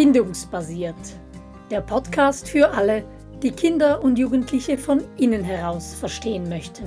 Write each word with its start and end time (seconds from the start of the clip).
Bindungsbasiert. 0.00 0.96
Der 1.70 1.82
Podcast 1.82 2.48
für 2.48 2.70
alle, 2.70 3.04
die 3.42 3.50
Kinder 3.50 4.02
und 4.02 4.18
Jugendliche 4.18 4.78
von 4.78 5.04
innen 5.18 5.44
heraus 5.44 5.92
verstehen 5.92 6.48
möchten. 6.48 6.86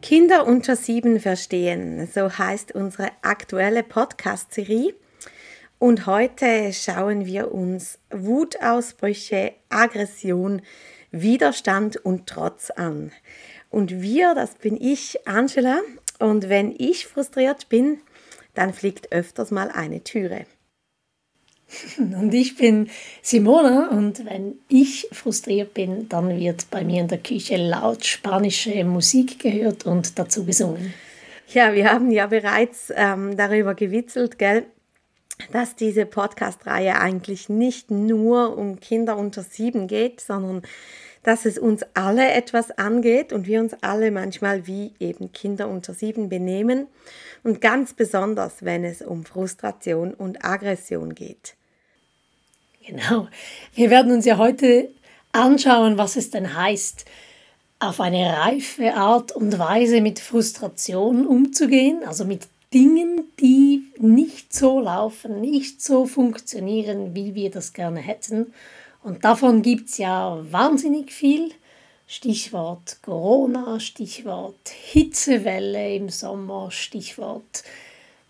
Kinder 0.00 0.46
unter 0.46 0.74
sieben 0.74 1.20
verstehen, 1.20 2.08
so 2.10 2.30
heißt 2.30 2.74
unsere 2.74 3.10
aktuelle 3.20 3.82
Podcast-Serie. 3.82 4.94
Und 5.78 6.06
heute 6.06 6.72
schauen 6.72 7.26
wir 7.26 7.52
uns 7.52 7.98
Wutausbrüche, 8.10 9.52
Aggression, 9.68 10.62
Widerstand 11.10 11.98
und 11.98 12.26
Trotz 12.26 12.70
an. 12.70 13.12
Und 13.68 14.00
wir, 14.00 14.34
das 14.34 14.54
bin 14.54 14.80
ich, 14.80 15.28
Angela. 15.28 15.82
Und 16.24 16.48
wenn 16.48 16.74
ich 16.78 17.06
frustriert 17.06 17.68
bin, 17.68 17.98
dann 18.54 18.72
fliegt 18.72 19.12
öfters 19.12 19.50
mal 19.50 19.70
eine 19.70 20.02
Türe. 20.02 20.46
Und 21.98 22.32
ich 22.32 22.56
bin 22.56 22.88
Simona 23.20 23.90
und 23.90 24.24
wenn 24.24 24.58
ich 24.68 25.08
frustriert 25.12 25.74
bin, 25.74 26.08
dann 26.08 26.38
wird 26.38 26.70
bei 26.70 26.82
mir 26.82 27.02
in 27.02 27.08
der 27.08 27.18
Küche 27.18 27.56
laut 27.56 28.06
spanische 28.06 28.84
Musik 28.84 29.38
gehört 29.38 29.84
und 29.84 30.18
dazu 30.18 30.44
gesungen. 30.44 30.94
Ja, 31.48 31.74
wir 31.74 31.90
haben 31.90 32.10
ja 32.10 32.26
bereits 32.26 32.92
ähm, 32.94 33.36
darüber 33.36 33.74
gewitzelt, 33.74 34.38
gell, 34.38 34.64
dass 35.52 35.74
diese 35.74 36.06
Podcast-Reihe 36.06 37.00
eigentlich 37.00 37.48
nicht 37.48 37.90
nur 37.90 38.56
um 38.56 38.78
Kinder 38.80 39.16
unter 39.16 39.42
sieben 39.42 39.88
geht, 39.88 40.20
sondern 40.20 40.62
dass 41.24 41.46
es 41.46 41.58
uns 41.58 41.82
alle 41.94 42.30
etwas 42.30 42.70
angeht 42.70 43.32
und 43.32 43.46
wir 43.46 43.60
uns 43.60 43.74
alle 43.80 44.10
manchmal 44.10 44.66
wie 44.66 44.92
eben 45.00 45.32
Kinder 45.32 45.68
unter 45.68 45.94
sieben 45.94 46.28
benehmen 46.28 46.86
und 47.42 47.60
ganz 47.60 47.94
besonders, 47.94 48.62
wenn 48.64 48.84
es 48.84 49.02
um 49.02 49.24
Frustration 49.24 50.14
und 50.14 50.44
Aggression 50.44 51.14
geht. 51.14 51.56
Genau. 52.86 53.28
Wir 53.74 53.90
werden 53.90 54.12
uns 54.12 54.26
ja 54.26 54.36
heute 54.36 54.90
anschauen, 55.32 55.96
was 55.96 56.16
es 56.16 56.30
denn 56.30 56.54
heißt, 56.54 57.06
auf 57.80 58.00
eine 58.00 58.36
reife 58.36 58.94
Art 58.94 59.32
und 59.32 59.58
Weise 59.58 60.02
mit 60.02 60.20
Frustration 60.20 61.26
umzugehen, 61.26 62.02
also 62.06 62.24
mit 62.24 62.48
Dingen, 62.72 63.24
die 63.40 63.84
nicht 63.98 64.52
so 64.52 64.80
laufen, 64.80 65.40
nicht 65.40 65.82
so 65.82 66.06
funktionieren, 66.06 67.14
wie 67.14 67.34
wir 67.34 67.50
das 67.50 67.72
gerne 67.72 68.00
hätten 68.00 68.52
und 69.04 69.24
davon 69.24 69.62
gibt 69.62 69.90
es 69.90 69.98
ja 69.98 70.38
wahnsinnig 70.50 71.12
viel. 71.12 71.52
Stichwort 72.06 72.98
Corona, 73.02 73.78
Stichwort 73.78 74.68
Hitzewelle 74.68 75.94
im 75.94 76.08
Sommer, 76.08 76.70
Stichwort 76.70 77.64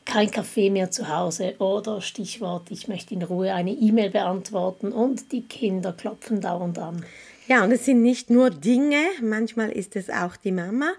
kein 0.04 0.30
Kaffee 0.30 0.70
mehr 0.70 0.90
zu 0.90 1.08
Hause 1.08 1.54
oder 1.58 2.00
Stichwort 2.00 2.70
ich 2.70 2.88
möchte 2.88 3.14
in 3.14 3.22
Ruhe 3.22 3.54
eine 3.54 3.72
E-Mail 3.72 4.10
beantworten 4.10 4.92
und 4.92 5.32
die 5.32 5.42
Kinder 5.42 5.92
klopfen 5.92 6.40
dauernd 6.40 6.78
an. 6.78 7.04
Ja, 7.46 7.62
und 7.62 7.72
es 7.72 7.84
sind 7.84 8.02
nicht 8.02 8.30
nur 8.30 8.50
Dinge, 8.50 9.02
manchmal 9.20 9.70
ist 9.70 9.96
es 9.96 10.10
auch 10.10 10.36
die 10.36 10.52
Mama, 10.52 10.92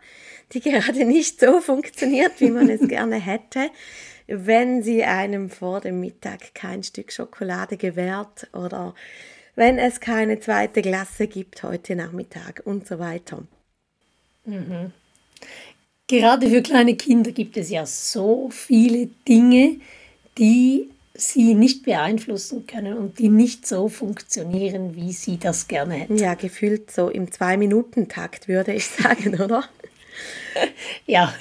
die 0.53 0.59
gerade 0.61 1.05
nicht 1.05 1.39
so 1.39 1.59
funktioniert, 1.59 2.39
wie 2.39 2.51
man 2.51 2.69
es 2.69 2.81
gerne 2.87 3.15
hätte, 3.17 3.69
wenn 4.27 4.83
sie 4.83 5.03
einem 5.03 5.49
vor 5.49 5.81
dem 5.81 5.99
Mittag 5.99 6.55
kein 6.55 6.83
Stück 6.83 7.11
Schokolade 7.11 7.77
gewährt 7.77 8.47
oder 8.53 8.95
wenn 9.55 9.77
es 9.77 9.99
keine 9.99 10.39
zweite 10.39 10.81
Klasse 10.81 11.27
gibt 11.27 11.63
heute 11.63 11.95
Nachmittag 11.95 12.61
und 12.65 12.87
so 12.87 12.99
weiter. 12.99 13.43
Mhm. 14.45 14.91
Gerade 16.07 16.49
für 16.49 16.61
kleine 16.61 16.95
Kinder 16.95 17.31
gibt 17.31 17.57
es 17.57 17.69
ja 17.69 17.85
so 17.85 18.49
viele 18.51 19.07
Dinge, 19.27 19.77
die 20.37 20.89
sie 21.15 21.55
nicht 21.55 21.83
beeinflussen 21.83 22.67
können 22.67 22.97
und 22.97 23.19
die 23.19 23.29
nicht 23.29 23.65
so 23.65 23.87
funktionieren, 23.87 24.95
wie 24.95 25.13
sie 25.13 25.37
das 25.37 25.67
gerne 25.67 25.95
hätten. 25.95 26.17
Ja, 26.17 26.35
gefühlt 26.35 26.91
so 26.91 27.09
im 27.09 27.31
Zwei-Minuten-Takt, 27.31 28.47
würde 28.47 28.73
ich 28.73 28.85
sagen, 28.85 29.39
oder? 29.41 29.63
ja. 31.07 31.33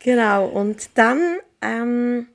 Genau, 0.00 0.46
und 0.46 0.88
dann 0.94 1.36
ähm, 1.60 2.26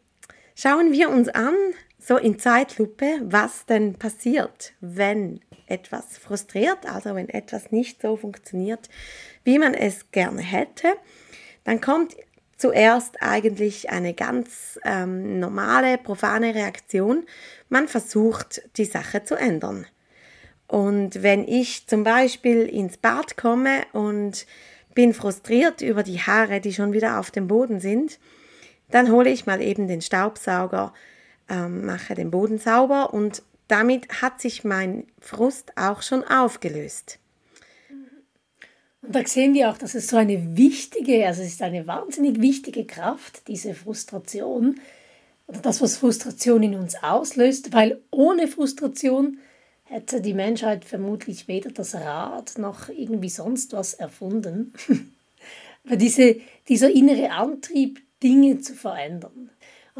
schauen 0.55 0.91
wir 0.91 1.09
uns 1.09 1.27
an, 1.29 1.55
so 2.01 2.17
in 2.17 2.39
Zeitlupe, 2.39 3.21
was 3.23 3.65
denn 3.67 3.93
passiert, 3.93 4.73
wenn 4.81 5.39
etwas 5.67 6.17
frustriert, 6.17 6.85
also 6.91 7.15
wenn 7.15 7.29
etwas 7.29 7.71
nicht 7.71 8.01
so 8.01 8.17
funktioniert, 8.17 8.89
wie 9.43 9.59
man 9.59 9.73
es 9.73 10.11
gerne 10.11 10.41
hätte, 10.41 10.87
dann 11.63 11.79
kommt 11.79 12.15
zuerst 12.57 13.21
eigentlich 13.21 13.89
eine 13.91 14.13
ganz 14.13 14.79
ähm, 14.83 15.39
normale, 15.39 15.97
profane 15.97 16.53
Reaktion. 16.55 17.25
Man 17.69 17.87
versucht, 17.87 18.61
die 18.77 18.85
Sache 18.85 19.23
zu 19.23 19.35
ändern. 19.35 19.85
Und 20.67 21.21
wenn 21.21 21.47
ich 21.47 21.87
zum 21.87 22.03
Beispiel 22.03 22.63
ins 22.67 22.97
Bad 22.97 23.37
komme 23.37 23.83
und 23.93 24.45
bin 24.95 25.13
frustriert 25.13 25.81
über 25.81 26.01
die 26.03 26.19
Haare, 26.19 26.61
die 26.61 26.73
schon 26.73 26.93
wieder 26.93 27.19
auf 27.19 27.29
dem 27.29 27.47
Boden 27.47 27.79
sind, 27.79 28.19
dann 28.89 29.11
hole 29.11 29.29
ich 29.29 29.45
mal 29.45 29.61
eben 29.61 29.87
den 29.87 30.01
Staubsauger, 30.01 30.93
ähm, 31.51 31.85
mache 31.85 32.15
den 32.15 32.31
Boden 32.31 32.57
sauber 32.57 33.13
und 33.13 33.43
damit 33.67 34.21
hat 34.21 34.41
sich 34.41 34.63
mein 34.63 35.05
Frust 35.19 35.77
auch 35.77 36.01
schon 36.01 36.23
aufgelöst. 36.23 37.19
Und 39.01 39.15
da 39.15 39.25
sehen 39.25 39.53
wir 39.53 39.69
auch, 39.69 39.77
dass 39.77 39.95
es 39.95 40.07
so 40.07 40.17
eine 40.17 40.57
wichtige, 40.57 41.25
also 41.25 41.41
es 41.41 41.49
ist 41.49 41.61
eine 41.61 41.87
wahnsinnig 41.87 42.41
wichtige 42.41 42.85
Kraft, 42.85 43.47
diese 43.47 43.73
Frustration, 43.73 44.79
oder 45.47 45.59
das, 45.59 45.81
was 45.81 45.97
Frustration 45.97 46.63
in 46.63 46.75
uns 46.75 46.95
auslöst, 47.03 47.73
weil 47.73 47.99
ohne 48.09 48.47
Frustration 48.47 49.39
hätte 49.83 50.21
die 50.21 50.33
Menschheit 50.33 50.85
vermutlich 50.85 51.49
weder 51.49 51.71
das 51.71 51.95
Rad 51.95 52.57
noch 52.57 52.87
irgendwie 52.87 53.29
sonst 53.29 53.73
was 53.73 53.93
erfunden. 53.93 54.73
weil 55.83 55.97
diese, 55.97 56.37
dieser 56.69 56.89
innere 56.89 57.31
Antrieb, 57.31 58.01
Dinge 58.23 58.59
zu 58.59 58.75
verändern. 58.75 59.49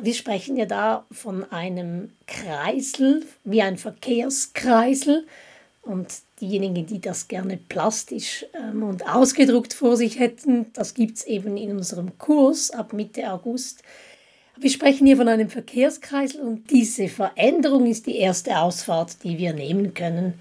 Wir 0.01 0.15
sprechen 0.15 0.57
ja 0.57 0.65
da 0.65 1.05
von 1.11 1.43
einem 1.51 2.11
Kreisel, 2.25 3.23
wie 3.43 3.61
ein 3.61 3.77
Verkehrskreisel. 3.77 5.27
Und 5.83 6.07
diejenigen, 6.39 6.85
die 6.85 6.99
das 6.99 7.27
gerne 7.27 7.57
plastisch 7.57 8.45
ähm, 8.53 8.83
und 8.83 9.07
ausgedruckt 9.07 9.73
vor 9.73 9.97
sich 9.97 10.19
hätten, 10.19 10.67
das 10.73 10.93
gibt 10.93 11.17
es 11.17 11.23
eben 11.25 11.57
in 11.57 11.71
unserem 11.71 12.17
Kurs 12.17 12.71
ab 12.71 12.93
Mitte 12.93 13.31
August. 13.31 13.83
Wir 14.57 14.69
sprechen 14.69 15.07
hier 15.07 15.17
von 15.17 15.27
einem 15.27 15.49
Verkehrskreisel 15.49 16.41
und 16.41 16.69
diese 16.69 17.07
Veränderung 17.07 17.87
ist 17.87 18.05
die 18.05 18.17
erste 18.17 18.59
Ausfahrt, 18.59 19.23
die 19.23 19.37
wir 19.37 19.53
nehmen 19.53 19.93
können. 19.93 20.39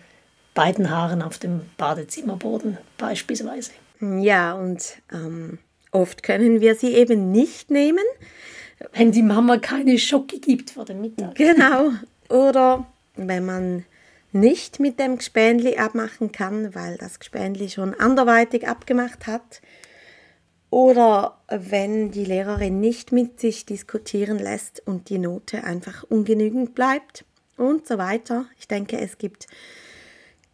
Beiden 0.52 0.90
Haaren 0.90 1.22
auf 1.22 1.38
dem 1.38 1.62
Badezimmerboden 1.78 2.76
beispielsweise. 2.98 3.70
Ja, 4.00 4.54
und 4.54 4.96
ähm, 5.12 5.58
oft 5.90 6.22
können 6.22 6.60
wir 6.60 6.74
sie 6.74 6.94
eben 6.94 7.30
nicht 7.30 7.70
nehmen, 7.70 8.04
wenn 8.92 9.12
die 9.12 9.22
Mama 9.22 9.58
keine 9.58 9.98
Schocke 9.98 10.38
gibt 10.38 10.70
vor 10.70 10.84
dem 10.84 11.00
Mittag. 11.00 11.34
Genau. 11.34 11.90
Oder 12.28 12.86
wenn 13.16 13.44
man 13.44 13.84
nicht 14.32 14.80
mit 14.80 14.98
dem 14.98 15.18
Gespänli 15.18 15.76
abmachen 15.76 16.32
kann, 16.32 16.74
weil 16.74 16.96
das 16.96 17.18
Gespänli 17.18 17.68
schon 17.68 17.94
anderweitig 17.94 18.68
abgemacht 18.68 19.26
hat. 19.26 19.60
Oder 20.70 21.40
wenn 21.48 22.12
die 22.12 22.24
Lehrerin 22.24 22.78
nicht 22.78 23.10
mit 23.10 23.40
sich 23.40 23.66
diskutieren 23.66 24.38
lässt 24.38 24.86
und 24.86 25.08
die 25.08 25.18
Note 25.18 25.64
einfach 25.64 26.04
ungenügend 26.04 26.76
bleibt 26.76 27.24
und 27.56 27.88
so 27.88 27.98
weiter. 27.98 28.46
Ich 28.58 28.68
denke, 28.68 28.98
es 28.98 29.18
gibt 29.18 29.48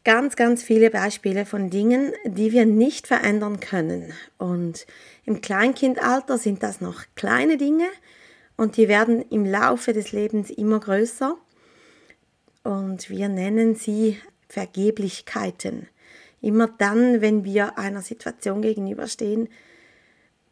ganz, 0.06 0.37
ganz 0.37 0.62
viele 0.62 0.91
Beispiele 0.91 1.44
von 1.44 1.69
Dingen, 1.69 2.12
die 2.25 2.53
wir 2.53 2.65
nicht 2.65 3.06
verändern 3.06 3.61
können. 3.61 4.12
Und 4.39 4.87
im 5.25 5.41
Kleinkindalter 5.43 6.39
sind 6.39 6.63
das 6.63 6.81
noch 6.81 7.03
kleine 7.16 7.57
Dinge, 7.59 7.89
und 8.57 8.77
die 8.77 8.89
werden 8.89 9.22
im 9.31 9.45
Laufe 9.45 9.92
des 9.92 10.13
Lebens 10.13 10.51
immer 10.51 10.81
größer 10.81 11.36
und 12.63 13.10
wir 13.10 13.28
nennen 13.28 13.75
sie 13.75 14.19
Vergeblichkeiten. 14.48 15.89
Immer 16.41 16.69
dann, 16.78 17.21
wenn 17.21 17.45
wir 17.45 17.78
einer 17.78 18.03
Situation 18.03 18.63
gegenüberstehen, 18.63 19.48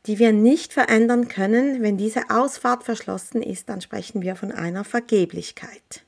die 0.06 0.18
wir 0.18 0.32
nicht 0.32 0.74
verändern 0.74 1.28
können, 1.28 1.82
wenn 1.82 1.96
diese 1.96 2.28
Ausfahrt 2.28 2.84
verschlossen 2.84 3.42
ist, 3.42 3.70
dann 3.70 3.80
sprechen 3.80 4.20
wir 4.20 4.36
von 4.36 4.52
einer 4.52 4.84
Vergeblichkeit. 4.84 6.03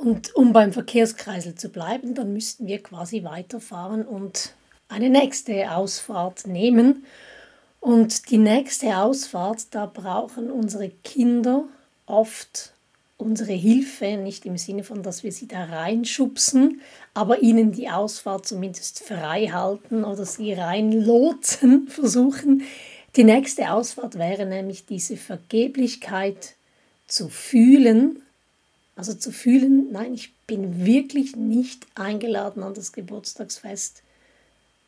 Und 0.00 0.34
um 0.34 0.54
beim 0.54 0.72
Verkehrskreisel 0.72 1.56
zu 1.56 1.68
bleiben, 1.68 2.14
dann 2.14 2.32
müssten 2.32 2.66
wir 2.66 2.82
quasi 2.82 3.22
weiterfahren 3.22 4.06
und 4.06 4.54
eine 4.88 5.10
nächste 5.10 5.72
Ausfahrt 5.72 6.46
nehmen. 6.46 7.04
Und 7.80 8.30
die 8.30 8.38
nächste 8.38 8.96
Ausfahrt, 8.96 9.74
da 9.74 9.84
brauchen 9.84 10.50
unsere 10.50 10.88
Kinder 10.88 11.64
oft 12.06 12.72
unsere 13.18 13.52
Hilfe, 13.52 14.16
nicht 14.16 14.46
im 14.46 14.56
Sinne 14.56 14.84
von, 14.84 15.02
dass 15.02 15.22
wir 15.22 15.32
sie 15.32 15.46
da 15.46 15.64
reinschubsen, 15.64 16.80
aber 17.12 17.42
ihnen 17.42 17.70
die 17.72 17.90
Ausfahrt 17.90 18.46
zumindest 18.46 19.00
frei 19.00 19.48
halten 19.48 20.04
oder 20.04 20.24
sie 20.24 20.54
reinlotsen 20.54 21.88
versuchen. 21.90 22.62
Die 23.16 23.24
nächste 23.24 23.70
Ausfahrt 23.70 24.16
wäre 24.16 24.46
nämlich 24.46 24.86
diese 24.86 25.18
Vergeblichkeit 25.18 26.54
zu 27.06 27.28
fühlen, 27.28 28.22
also 28.96 29.14
zu 29.14 29.32
fühlen, 29.32 29.90
nein, 29.92 30.14
ich 30.14 30.34
bin 30.46 30.84
wirklich 30.84 31.36
nicht 31.36 31.86
eingeladen 31.94 32.62
an 32.62 32.74
das 32.74 32.92
Geburtstagsfest. 32.92 34.02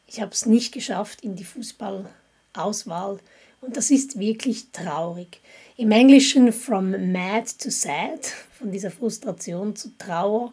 Ich 0.07 0.21
habe 0.21 0.33
es 0.33 0.47
nicht 0.47 0.73
geschafft 0.73 1.23
in 1.23 1.37
die 1.37 1.45
Fußballauswahl 1.45 3.21
und 3.61 3.77
das 3.77 3.91
ist 3.91 4.19
wirklich 4.19 4.71
traurig. 4.73 5.41
Im 5.77 5.91
Englischen 5.93 6.53
from 6.53 7.13
mad 7.13 7.47
to 7.59 7.71
sad, 7.71 8.27
von 8.59 8.71
dieser 8.73 8.91
Frustration 8.91 9.75
zu 9.75 9.97
Trauer, 9.97 10.53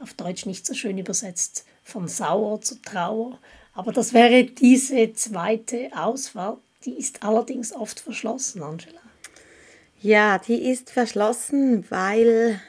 auf 0.00 0.14
Deutsch 0.14 0.46
nicht 0.46 0.66
so 0.66 0.74
schön 0.74 0.98
übersetzt, 0.98 1.64
von 1.84 2.08
sauer 2.08 2.60
zu 2.60 2.80
Trauer. 2.82 3.38
Aber 3.74 3.92
das 3.92 4.12
wäre 4.14 4.44
diese 4.44 5.12
zweite 5.12 5.90
Ausfahrt, 5.94 6.58
die 6.84 6.94
ist 6.94 7.22
allerdings 7.22 7.72
oft 7.72 8.00
verschlossen, 8.00 8.62
Angela. 8.62 9.00
Ja, 10.00 10.38
die 10.38 10.70
ist 10.70 10.90
verschlossen, 10.90 11.84
weil 11.90 12.60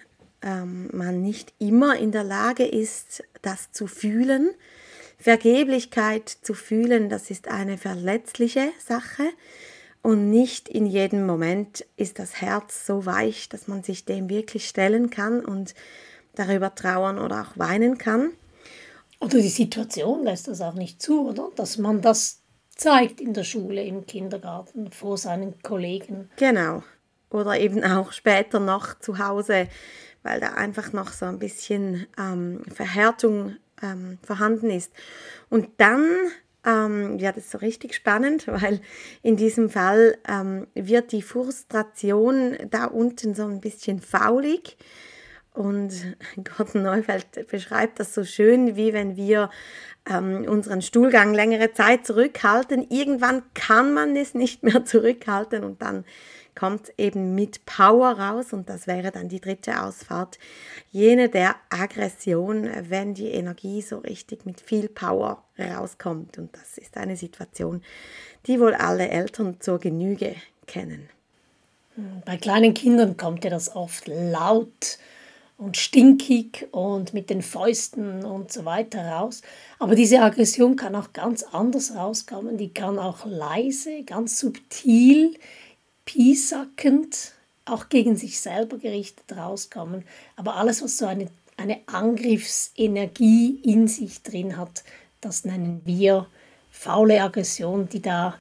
ähm, 0.41 0.89
man 0.93 1.21
nicht 1.21 1.53
immer 1.59 1.97
in 1.97 2.11
der 2.11 2.23
Lage 2.23 2.65
ist, 2.65 3.23
das 3.41 3.71
zu 3.71 3.87
fühlen. 3.87 4.51
Vergeblichkeit 5.19 6.29
zu 6.29 6.53
fühlen, 6.53 7.09
das 7.09 7.31
ist 7.31 7.47
eine 7.47 7.77
verletzliche 7.77 8.69
Sache 8.79 9.23
und 10.07 10.29
nicht 10.29 10.69
in 10.69 10.85
jedem 10.85 11.25
Moment 11.25 11.85
ist 11.97 12.17
das 12.17 12.39
Herz 12.39 12.85
so 12.85 13.05
weich, 13.05 13.49
dass 13.49 13.67
man 13.67 13.83
sich 13.83 14.05
dem 14.05 14.29
wirklich 14.29 14.67
stellen 14.67 15.09
kann 15.09 15.43
und 15.43 15.75
darüber 16.35 16.73
trauern 16.73 17.19
oder 17.19 17.41
auch 17.41 17.57
weinen 17.57 17.97
kann. 17.97 18.31
Oder 19.19 19.39
die 19.39 19.49
Situation 19.49 20.23
lässt 20.23 20.47
das 20.47 20.61
auch 20.61 20.75
nicht 20.75 21.01
zu, 21.01 21.27
oder? 21.27 21.49
Dass 21.55 21.77
man 21.77 22.01
das 22.01 22.41
zeigt 22.75 23.19
in 23.19 23.33
der 23.33 23.43
Schule, 23.43 23.83
im 23.83 24.05
Kindergarten, 24.05 24.91
vor 24.91 25.17
seinen 25.17 25.61
Kollegen. 25.61 26.29
Genau. 26.37 26.83
Oder 27.29 27.59
eben 27.59 27.83
auch 27.83 28.13
später 28.13 28.61
noch 28.61 28.97
zu 28.99 29.17
Hause, 29.17 29.67
weil 30.27 30.39
da 30.39 30.53
einfach 30.53 30.91
noch 30.91 31.13
so 31.13 31.25
ein 31.25 31.39
bisschen 31.39 32.05
ähm, 32.19 32.61
Verhärtung 32.73 33.55
ähm, 33.81 34.17
vorhanden 34.21 34.69
ist. 34.69 34.91
Und 35.49 35.69
dann 35.77 36.05
ähm, 36.65 37.17
das 37.17 37.37
ist 37.37 37.51
so 37.51 37.57
richtig 37.59 37.95
spannend, 37.95 38.47
weil 38.47 38.81
in 39.23 39.37
diesem 39.37 39.69
Fall 39.69 40.17
ähm, 40.27 40.67
wird 40.75 41.11
die 41.11 41.21
Frustration 41.21 42.57
da 42.69 42.85
unten 42.85 43.33
so 43.33 43.45
ein 43.45 43.61
bisschen 43.61 44.01
faulig. 44.01 44.77
Und 45.53 45.93
Gordon 46.57 46.83
Neufeld 46.83 47.47
beschreibt 47.49 47.99
das 47.99 48.13
so 48.13 48.23
schön, 48.23 48.75
wie 48.75 48.93
wenn 48.93 49.15
wir 49.15 49.49
ähm, 50.09 50.45
unseren 50.47 50.81
Stuhlgang 50.81 51.33
längere 51.33 51.71
Zeit 51.71 52.05
zurückhalten. 52.05 52.85
Irgendwann 52.89 53.43
kann 53.53 53.93
man 53.93 54.15
es 54.15 54.33
nicht 54.33 54.63
mehr 54.63 54.85
zurückhalten 54.85 55.63
und 55.63 55.81
dann 55.81 56.05
kommt 56.57 56.91
eben 56.97 57.35
mit 57.35 57.65
Power 57.65 58.17
raus 58.17 58.51
und 58.51 58.67
das 58.67 58.87
wäre 58.87 59.11
dann 59.11 59.29
die 59.29 59.39
dritte 59.39 59.83
Ausfahrt, 59.83 60.39
jene 60.91 61.29
der 61.29 61.55
Aggression, 61.69 62.69
wenn 62.89 63.13
die 63.13 63.27
Energie 63.27 63.81
so 63.81 63.99
richtig 63.99 64.45
mit 64.45 64.59
viel 64.59 64.89
Power 64.89 65.43
rauskommt 65.59 66.37
und 66.39 66.49
das 66.55 66.77
ist 66.77 66.97
eine 66.97 67.15
Situation, 67.15 67.83
die 68.47 68.59
wohl 68.59 68.73
alle 68.73 69.09
Eltern 69.09 69.57
zur 69.59 69.79
Genüge 69.79 70.35
kennen. 70.65 71.09
Bei 72.25 72.37
kleinen 72.37 72.73
Kindern 72.73 73.17
kommt 73.17 73.43
ja 73.43 73.49
das 73.49 73.75
oft 73.75 74.07
laut 74.07 74.97
und 75.57 75.77
stinkig 75.77 76.67
und 76.71 77.13
mit 77.13 77.29
den 77.29 77.41
Fäusten 77.41 78.23
und 78.23 78.51
so 78.51 78.65
weiter 78.65 79.03
raus. 79.03 79.41
Aber 79.79 79.95
diese 79.95 80.21
Aggression 80.21 80.75
kann 80.75 80.95
auch 80.95 81.13
ganz 81.13 81.41
anders 81.43 81.95
rauskommen. 81.95 82.57
Die 82.57 82.73
kann 82.73 82.99
auch 82.99 83.25
leise, 83.25 84.03
ganz 84.03 84.39
subtil 84.39 85.33
piesackend, 86.07 87.33
auch 87.65 87.89
gegen 87.89 88.15
sich 88.15 88.39
selber 88.39 88.77
gerichtet 88.77 89.37
rauskommen. 89.37 90.05
Aber 90.37 90.55
alles, 90.55 90.81
was 90.81 90.97
so 90.97 91.05
eine, 91.05 91.27
eine 91.57 91.81
Angriffsenergie 91.85 93.59
in 93.63 93.87
sich 93.87 94.23
drin 94.23 94.57
hat, 94.57 94.83
das 95.21 95.45
nennen 95.45 95.81
wir 95.83 96.27
faule 96.71 97.21
Aggression, 97.21 97.89
die 97.89 98.01
da 98.01 98.39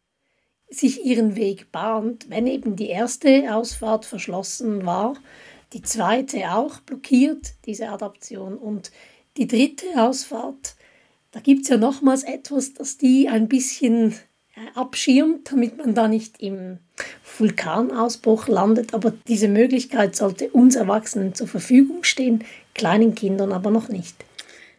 sich 0.71 1.05
ihren 1.05 1.37
Weg 1.37 1.73
bahnt. 1.73 2.31
Wenn 2.31 2.47
eben 2.47 2.77
die 2.77 2.89
erste 2.89 3.55
Ausfahrt 3.55 4.05
verschlossen 4.05 4.87
war, 4.87 5.15
die 5.73 5.83
zweite 5.83 6.53
auch 6.55 6.81
blockiert, 6.81 7.55
diese 7.67 7.89
Adaption, 7.89 8.57
und 8.57 8.93
die 9.37 9.49
dritte 9.49 9.87
Ausfahrt, 9.97 10.77
da 11.33 11.41
gibt 11.41 11.63
es 11.63 11.69
ja 11.69 11.77
nochmals 11.77 12.23
etwas, 12.23 12.75
das 12.75 12.97
die 12.97 13.29
ein 13.29 13.49
bisschen 13.49 14.15
abschirmt, 14.75 15.53
damit 15.53 15.79
man 15.79 15.95
da 15.95 16.09
nicht 16.09 16.41
im 16.41 16.79
Vulkanausbruch 17.39 18.49
landet. 18.49 18.95
Aber 18.95 19.13
diese 19.29 19.49
Möglichkeit 19.49 20.17
sollte 20.17 20.51
uns 20.51 20.77
Erwachsenen 20.77 21.35
zur 21.35 21.47
Verfügung 21.47 22.05
stehen, 22.05 22.45
kleinen 22.75 23.15
Kindern 23.15 23.53
aber 23.53 23.71
noch 23.71 23.89
nicht. 23.89 24.25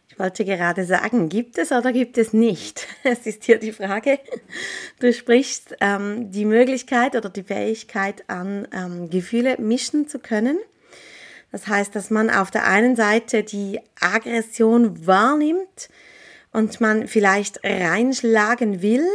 Ich 0.08 0.18
wollte 0.18 0.44
gerade 0.44 0.84
sagen, 0.84 1.28
gibt 1.28 1.58
es 1.58 1.70
oder 1.70 1.92
gibt 1.92 2.18
es 2.18 2.32
nicht? 2.32 2.88
Es 3.04 3.24
ist 3.24 3.44
hier 3.44 3.58
die 3.58 3.70
Frage. 3.70 4.18
Du 4.98 5.12
sprichst 5.12 5.76
ähm, 5.80 6.32
die 6.32 6.44
Möglichkeit 6.44 7.14
oder 7.14 7.30
die 7.30 7.44
Fähigkeit 7.44 8.24
an, 8.28 8.66
ähm, 8.72 9.10
Gefühle 9.10 9.56
mischen 9.60 10.08
zu 10.08 10.18
können. 10.18 10.58
Das 11.52 11.68
heißt, 11.68 11.94
dass 11.94 12.10
man 12.10 12.30
auf 12.30 12.50
der 12.50 12.66
einen 12.66 12.96
Seite 12.96 13.44
die 13.44 13.80
Aggression 14.00 15.06
wahrnimmt 15.06 15.88
und 16.52 16.80
man 16.80 17.06
vielleicht 17.06 17.60
reinschlagen 17.64 18.82
will, 18.82 19.06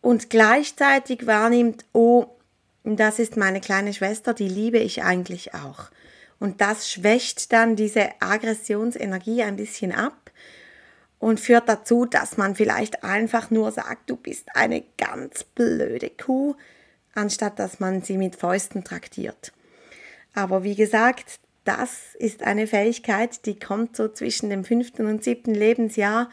und 0.00 0.30
gleichzeitig 0.30 1.26
wahrnimmt, 1.26 1.84
oh, 1.92 2.26
das 2.84 3.18
ist 3.18 3.36
meine 3.36 3.60
kleine 3.60 3.92
Schwester, 3.92 4.34
die 4.34 4.48
liebe 4.48 4.78
ich 4.78 5.02
eigentlich 5.02 5.54
auch. 5.54 5.90
Und 6.38 6.60
das 6.60 6.90
schwächt 6.90 7.52
dann 7.52 7.76
diese 7.76 8.08
Aggressionsenergie 8.20 9.42
ein 9.42 9.56
bisschen 9.56 9.92
ab 9.92 10.30
und 11.18 11.40
führt 11.40 11.68
dazu, 11.68 12.04
dass 12.04 12.36
man 12.36 12.54
vielleicht 12.54 13.02
einfach 13.02 13.50
nur 13.50 13.72
sagt, 13.72 14.08
du 14.08 14.16
bist 14.16 14.48
eine 14.54 14.84
ganz 14.96 15.44
blöde 15.44 16.10
Kuh, 16.10 16.54
anstatt 17.14 17.58
dass 17.58 17.80
man 17.80 18.02
sie 18.02 18.16
mit 18.16 18.36
Fäusten 18.36 18.84
traktiert. 18.84 19.52
Aber 20.34 20.62
wie 20.62 20.76
gesagt, 20.76 21.40
das 21.64 22.14
ist 22.14 22.44
eine 22.44 22.66
Fähigkeit, 22.66 23.44
die 23.44 23.58
kommt 23.58 23.96
so 23.96 24.08
zwischen 24.08 24.48
dem 24.48 24.64
fünften 24.64 25.06
und 25.06 25.24
siebten 25.24 25.54
Lebensjahr 25.54 26.30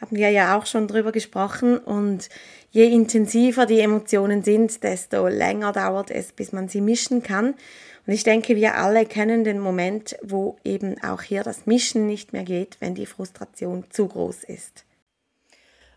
haben 0.00 0.16
wir 0.16 0.30
ja 0.30 0.56
auch 0.56 0.66
schon 0.66 0.86
drüber 0.88 1.12
gesprochen. 1.12 1.76
Und 1.78 2.28
je 2.70 2.86
intensiver 2.86 3.66
die 3.66 3.80
Emotionen 3.80 4.42
sind, 4.42 4.82
desto 4.82 5.28
länger 5.28 5.72
dauert 5.72 6.10
es, 6.10 6.32
bis 6.32 6.52
man 6.52 6.68
sie 6.68 6.80
mischen 6.80 7.22
kann. 7.22 7.54
Und 8.06 8.14
ich 8.14 8.24
denke, 8.24 8.56
wir 8.56 8.76
alle 8.76 9.04
kennen 9.04 9.44
den 9.44 9.60
Moment, 9.60 10.16
wo 10.22 10.56
eben 10.64 11.02
auch 11.02 11.22
hier 11.22 11.42
das 11.42 11.66
Mischen 11.66 12.06
nicht 12.06 12.32
mehr 12.32 12.44
geht, 12.44 12.76
wenn 12.80 12.94
die 12.94 13.06
Frustration 13.06 13.84
zu 13.90 14.08
groß 14.08 14.44
ist. 14.44 14.84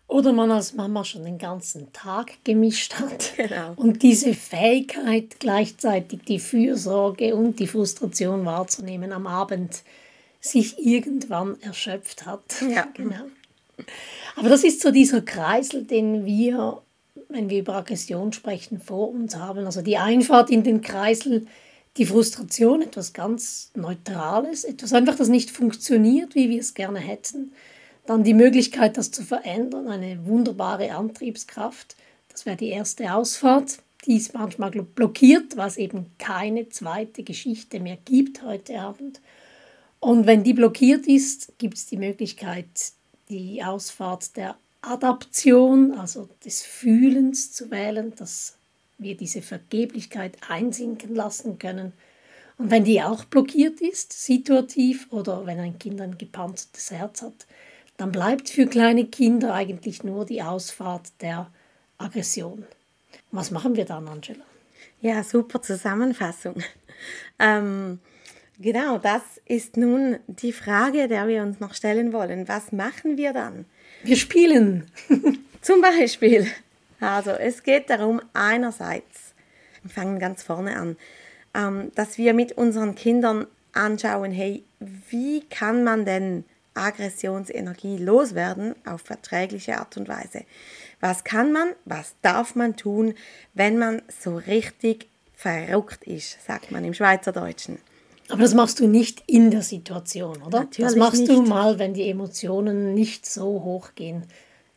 Oder 0.08 0.34
man 0.34 0.50
als 0.50 0.74
Mama 0.74 1.04
schon 1.04 1.24
den 1.24 1.38
ganzen 1.38 1.90
Tag 1.94 2.44
gemischt 2.44 2.94
hat. 2.94 3.32
Genau. 3.36 3.72
Und 3.76 4.02
diese 4.02 4.34
Fähigkeit, 4.34 5.40
gleichzeitig 5.40 6.20
die 6.28 6.38
Fürsorge 6.38 7.34
und 7.34 7.58
die 7.58 7.66
Frustration 7.66 8.44
wahrzunehmen 8.44 9.12
am 9.12 9.26
Abend, 9.26 9.82
sich 10.38 10.84
irgendwann 10.84 11.58
erschöpft 11.62 12.26
hat. 12.26 12.62
Ja. 12.68 12.88
Genau. 12.92 13.24
Aber 14.36 14.48
das 14.48 14.64
ist 14.64 14.80
so 14.80 14.90
dieser 14.90 15.20
Kreisel, 15.22 15.84
den 15.84 16.24
wir, 16.24 16.82
wenn 17.28 17.50
wir 17.50 17.60
über 17.60 17.74
Aggression 17.74 18.32
sprechen, 18.32 18.80
vor 18.80 19.10
uns 19.10 19.36
haben. 19.36 19.66
Also 19.66 19.82
die 19.82 19.98
Einfahrt 19.98 20.50
in 20.50 20.62
den 20.62 20.80
Kreisel, 20.80 21.46
die 21.96 22.06
Frustration, 22.06 22.82
etwas 22.82 23.12
ganz 23.12 23.70
Neutrales, 23.74 24.64
etwas 24.64 24.92
einfach, 24.92 25.16
das 25.16 25.28
nicht 25.28 25.50
funktioniert, 25.50 26.34
wie 26.34 26.48
wir 26.48 26.60
es 26.60 26.74
gerne 26.74 27.00
hätten. 27.00 27.52
Dann 28.06 28.24
die 28.24 28.34
Möglichkeit, 28.34 28.96
das 28.96 29.10
zu 29.10 29.22
verändern, 29.22 29.88
eine 29.88 30.26
wunderbare 30.26 30.92
Antriebskraft. 30.94 31.96
Das 32.30 32.46
wäre 32.46 32.56
die 32.56 32.70
erste 32.70 33.14
Ausfahrt. 33.14 33.78
Die 34.06 34.16
ist 34.16 34.34
manchmal 34.34 34.70
blockiert, 34.70 35.56
was 35.56 35.76
eben 35.76 36.06
keine 36.18 36.68
zweite 36.70 37.22
Geschichte 37.22 37.78
mehr 37.78 37.98
gibt 38.04 38.42
heute 38.42 38.80
Abend. 38.80 39.20
Und 40.00 40.26
wenn 40.26 40.42
die 40.42 40.54
blockiert 40.54 41.06
ist, 41.06 41.56
gibt 41.58 41.76
es 41.76 41.86
die 41.86 41.96
Möglichkeit, 41.96 42.66
die 43.32 43.64
Ausfahrt 43.64 44.36
der 44.36 44.56
Adaption, 44.82 45.92
also 45.94 46.28
des 46.44 46.62
Fühlens 46.62 47.52
zu 47.52 47.70
wählen, 47.70 48.14
dass 48.16 48.56
wir 48.98 49.16
diese 49.16 49.40
Vergeblichkeit 49.40 50.36
einsinken 50.48 51.14
lassen 51.14 51.58
können. 51.58 51.92
Und 52.58 52.70
wenn 52.70 52.84
die 52.84 53.02
auch 53.02 53.24
blockiert 53.24 53.80
ist, 53.80 54.12
situativ 54.12 55.10
oder 55.10 55.46
wenn 55.46 55.58
ein 55.58 55.78
Kind 55.78 56.00
ein 56.00 56.18
gepanzertes 56.18 56.90
Herz 56.90 57.22
hat, 57.22 57.46
dann 57.96 58.12
bleibt 58.12 58.50
für 58.50 58.66
kleine 58.66 59.06
Kinder 59.06 59.54
eigentlich 59.54 60.04
nur 60.04 60.26
die 60.26 60.42
Ausfahrt 60.42 61.08
der 61.20 61.50
Aggression. 61.98 62.66
Was 63.30 63.50
machen 63.50 63.76
wir 63.76 63.86
dann, 63.86 64.08
Angela? 64.08 64.44
Ja, 65.00 65.24
super 65.24 65.62
Zusammenfassung. 65.62 66.62
Ähm, 67.38 67.98
Genau, 68.62 68.96
das 68.96 69.22
ist 69.44 69.76
nun 69.76 70.20
die 70.28 70.52
Frage, 70.52 71.08
der 71.08 71.26
wir 71.26 71.42
uns 71.42 71.58
noch 71.58 71.74
stellen 71.74 72.12
wollen. 72.12 72.46
Was 72.46 72.70
machen 72.70 73.16
wir 73.16 73.32
dann? 73.32 73.64
Wir 74.04 74.14
spielen. 74.14 74.86
Zum 75.60 75.80
Beispiel. 75.80 76.46
Also 77.00 77.32
es 77.32 77.64
geht 77.64 77.90
darum, 77.90 78.22
einerseits, 78.34 79.34
wir 79.82 79.90
fangen 79.90 80.20
ganz 80.20 80.44
vorne 80.44 80.76
an, 80.76 80.96
ähm, 81.54 81.90
dass 81.96 82.18
wir 82.18 82.34
mit 82.34 82.52
unseren 82.52 82.94
Kindern 82.94 83.48
anschauen, 83.72 84.30
hey, 84.30 84.62
wie 85.10 85.40
kann 85.50 85.82
man 85.82 86.04
denn 86.04 86.44
Aggressionsenergie 86.74 87.98
loswerden 87.98 88.76
auf 88.86 89.00
verträgliche 89.00 89.78
Art 89.78 89.96
und 89.96 90.06
Weise? 90.06 90.44
Was 91.00 91.24
kann 91.24 91.50
man, 91.50 91.72
was 91.84 92.14
darf 92.22 92.54
man 92.54 92.76
tun, 92.76 93.14
wenn 93.54 93.76
man 93.76 94.02
so 94.08 94.36
richtig 94.36 95.08
verrückt 95.34 96.04
ist, 96.04 96.38
sagt 96.46 96.70
man 96.70 96.84
im 96.84 96.94
Schweizerdeutschen. 96.94 97.78
Aber 98.32 98.40
das 98.40 98.54
machst 98.54 98.80
du 98.80 98.86
nicht 98.86 99.22
in 99.26 99.50
der 99.50 99.60
Situation, 99.60 100.42
oder? 100.42 100.60
Natürlich 100.60 100.92
das 100.92 100.96
machst 100.96 101.20
nicht. 101.20 101.30
du 101.30 101.42
mal, 101.42 101.78
wenn 101.78 101.92
die 101.92 102.08
Emotionen 102.08 102.94
nicht 102.94 103.26
so 103.26 103.62
hoch 103.62 103.90
gehen, 103.94 104.24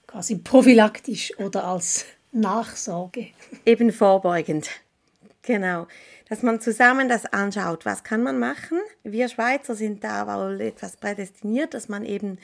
quasi 0.08 0.36
prophylaktisch 0.36 1.32
oder 1.40 1.64
als 1.64 2.04
Nachsorge. 2.34 3.28
Eben 3.66 3.94
vorbeugend. 3.94 4.70
Genau. 5.44 5.88
Dass 6.28 6.44
man 6.44 6.60
zusammen 6.60 7.08
das 7.08 7.26
anschaut, 7.28 7.86
was 7.86 8.04
kann 8.04 8.24
man 8.24 8.40
machen? 8.40 8.80
Wir 9.04 9.30
Schweizer 9.30 9.74
sind 9.74 10.04
da 10.04 10.28
wohl 10.28 10.60
etwas 10.60 10.98
prädestiniert, 10.98 11.74
dass 11.74 11.88
man 11.88 12.04
eben 12.04 12.40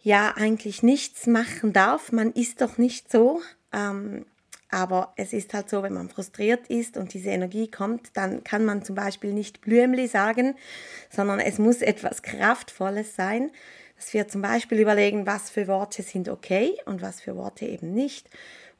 ja 0.00 0.32
eigentlich 0.36 0.84
nichts 0.84 1.26
machen 1.26 1.72
darf. 1.72 2.12
Man 2.12 2.30
ist 2.32 2.60
doch 2.60 2.78
nicht 2.78 3.10
so. 3.10 3.40
Ähm, 3.72 4.26
aber 4.74 5.12
es 5.14 5.32
ist 5.32 5.54
halt 5.54 5.70
so, 5.70 5.84
wenn 5.84 5.92
man 5.92 6.08
frustriert 6.08 6.66
ist 6.66 6.96
und 6.96 7.14
diese 7.14 7.30
Energie 7.30 7.70
kommt, 7.70 8.10
dann 8.14 8.42
kann 8.42 8.64
man 8.64 8.82
zum 8.82 8.96
Beispiel 8.96 9.32
nicht 9.32 9.60
Blümli 9.60 10.08
sagen, 10.08 10.56
sondern 11.10 11.38
es 11.38 11.60
muss 11.60 11.80
etwas 11.80 12.22
Kraftvolles 12.22 13.14
sein, 13.14 13.52
dass 13.94 14.12
wir 14.12 14.26
zum 14.26 14.42
Beispiel 14.42 14.80
überlegen, 14.80 15.28
was 15.28 15.48
für 15.48 15.68
Worte 15.68 16.02
sind 16.02 16.28
okay 16.28 16.76
und 16.86 17.02
was 17.02 17.20
für 17.20 17.36
Worte 17.36 17.66
eben 17.66 17.94
nicht. 17.94 18.28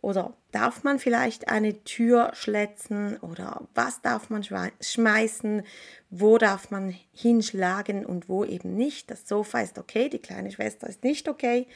Oder 0.00 0.34
darf 0.50 0.82
man 0.82 0.98
vielleicht 0.98 1.48
eine 1.48 1.84
Tür 1.84 2.32
schletzen 2.34 3.16
oder 3.18 3.62
was 3.74 4.02
darf 4.02 4.30
man 4.30 4.42
schmeißen, 4.42 5.62
wo 6.10 6.38
darf 6.38 6.72
man 6.72 6.94
hinschlagen 7.12 8.04
und 8.04 8.28
wo 8.28 8.44
eben 8.44 8.74
nicht. 8.74 9.12
Das 9.12 9.28
Sofa 9.28 9.60
ist 9.60 9.78
okay, 9.78 10.08
die 10.08 10.18
kleine 10.18 10.50
Schwester 10.50 10.88
ist 10.88 11.04
nicht 11.04 11.28
okay 11.28 11.68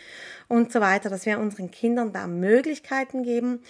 und 0.48 0.72
so 0.72 0.80
weiter, 0.80 1.08
dass 1.08 1.24
wir 1.24 1.38
unseren 1.38 1.70
Kindern 1.70 2.12
da 2.12 2.26
Möglichkeiten 2.26 3.22
geben 3.22 3.60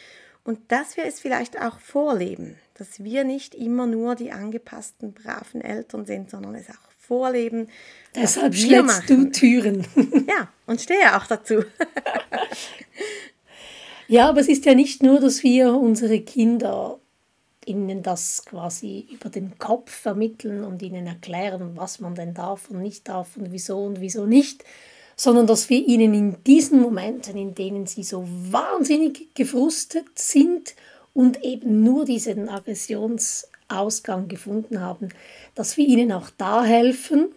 und 0.49 0.73
dass 0.73 0.97
wir 0.97 1.05
es 1.05 1.21
vielleicht 1.21 1.61
auch 1.61 1.79
vorleben, 1.79 2.57
dass 2.73 3.05
wir 3.05 3.25
nicht 3.25 3.55
immer 3.55 3.87
nur 3.87 4.15
die 4.15 4.33
angepassten, 4.33 5.13
braven 5.13 5.61
Eltern 5.61 6.07
sind, 6.07 6.31
sondern 6.31 6.55
es 6.55 6.71
auch 6.71 6.91
vorleben. 6.99 7.69
Deshalb 8.15 8.55
schlägst 8.55 9.11
du 9.11 9.31
Türen. 9.31 9.87
ja, 10.27 10.49
und 10.65 10.81
stehe 10.81 11.15
auch 11.15 11.27
dazu. 11.27 11.57
ja, 14.09 14.31
aber 14.31 14.41
es 14.41 14.49
ist 14.49 14.65
ja 14.65 14.75
nicht 14.75 15.03
nur, 15.03 15.21
dass 15.21 15.43
wir 15.43 15.75
unsere 15.75 16.21
Kinder 16.21 16.99
ihnen 17.67 18.03
das 18.03 18.43
quasi 18.47 19.07
über 19.13 19.29
den 19.29 19.59
Kopf 19.59 19.91
vermitteln 19.91 20.65
und 20.65 20.81
ihnen 20.81 21.07
erklären, 21.07 21.73
was 21.75 22.01
man 22.01 22.15
denn 22.15 22.33
darf 22.33 22.71
und 22.71 22.81
nicht 22.81 23.07
darf 23.07 23.37
und 23.37 23.53
wieso 23.53 23.85
und 23.85 24.01
wieso 24.01 24.25
nicht, 24.25 24.65
sondern 25.19 25.49
dass 25.49 25.69
wir 25.69 25.85
ihnen 25.87 26.15
in 26.15 26.37
diesen 26.45 26.81
Momenten, 26.81 27.37
in 27.37 27.55
denen 27.55 27.87
sie 27.87 28.05
so 28.05 28.25
wahnsinnig 28.27 29.35
gefrustet 29.35 30.07
sind 30.15 30.77
und 31.13 31.43
eben 31.43 31.83
nur 31.83 32.05
diesen 32.05 32.49
Aggressionsausgang 32.49 34.29
gefunden 34.29 34.81
haben, 34.81 35.09
dass 35.57 35.77
wir 35.77 35.87
ihnen 35.87 36.13
auch 36.13 36.31
da 36.39 36.65
helfen, 36.65 37.33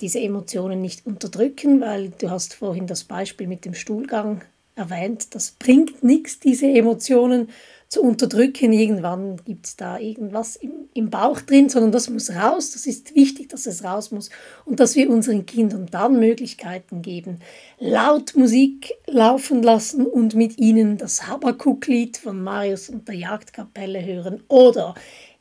diese 0.00 0.18
Emotionen 0.18 0.80
nicht 0.80 1.06
unterdrücken, 1.06 1.80
weil 1.80 2.10
du 2.18 2.30
hast 2.30 2.52
vorhin 2.54 2.88
das 2.88 3.04
Beispiel 3.04 3.46
mit 3.46 3.64
dem 3.64 3.74
Stuhlgang 3.74 4.42
erwähnt, 4.74 5.36
das 5.36 5.52
bringt 5.52 6.02
nichts, 6.02 6.40
diese 6.40 6.66
Emotionen 6.66 7.48
zu 7.94 8.02
unterdrücken. 8.02 8.72
Irgendwann 8.72 9.36
gibt 9.44 9.66
es 9.66 9.76
da 9.76 9.98
irgendwas 9.98 10.56
im, 10.56 10.88
im 10.94 11.10
Bauch 11.10 11.40
drin, 11.40 11.68
sondern 11.68 11.92
das 11.92 12.10
muss 12.10 12.30
raus. 12.30 12.72
Das 12.72 12.86
ist 12.86 13.14
wichtig, 13.14 13.48
dass 13.48 13.66
es 13.66 13.84
raus 13.84 14.10
muss 14.10 14.30
und 14.64 14.80
dass 14.80 14.96
wir 14.96 15.08
unseren 15.08 15.46
Kindern 15.46 15.86
dann 15.90 16.18
Möglichkeiten 16.18 17.02
geben, 17.02 17.38
laut 17.78 18.34
Musik 18.36 18.92
laufen 19.06 19.62
lassen 19.62 20.06
und 20.06 20.34
mit 20.34 20.58
ihnen 20.58 20.98
das 20.98 21.28
Habakuk-Lied 21.28 22.16
von 22.16 22.42
Marius 22.42 22.88
und 22.88 23.06
der 23.06 23.14
Jagdkapelle 23.14 24.04
hören 24.04 24.42
oder 24.48 24.94